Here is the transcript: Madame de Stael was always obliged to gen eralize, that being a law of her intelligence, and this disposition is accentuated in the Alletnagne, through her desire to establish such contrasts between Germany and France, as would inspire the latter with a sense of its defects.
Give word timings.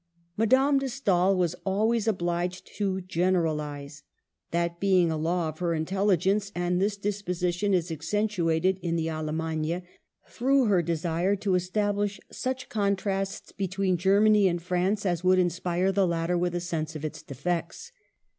Madame 0.35 0.79
de 0.79 0.89
Stael 0.89 1.37
was 1.37 1.53
always 1.63 2.07
obliged 2.07 2.65
to 2.75 3.01
gen 3.01 3.35
eralize, 3.35 4.01
that 4.49 4.79
being 4.79 5.11
a 5.11 5.15
law 5.15 5.47
of 5.47 5.59
her 5.59 5.75
intelligence, 5.75 6.51
and 6.55 6.81
this 6.81 6.97
disposition 6.97 7.71
is 7.71 7.91
accentuated 7.91 8.79
in 8.81 8.95
the 8.95 9.05
Alletnagne, 9.11 9.83
through 10.27 10.65
her 10.65 10.81
desire 10.81 11.35
to 11.35 11.53
establish 11.53 12.19
such 12.31 12.67
contrasts 12.67 13.51
between 13.51 13.95
Germany 13.95 14.47
and 14.47 14.59
France, 14.63 15.05
as 15.05 15.23
would 15.23 15.37
inspire 15.37 15.91
the 15.91 16.07
latter 16.07 16.35
with 16.35 16.55
a 16.55 16.59
sense 16.61 16.95
of 16.95 17.05
its 17.05 17.21
defects. 17.21 17.91